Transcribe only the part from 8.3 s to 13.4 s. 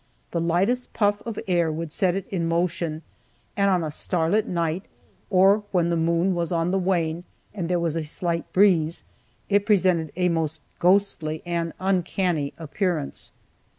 breeze, it presented a most ghostly and uncanny appearance.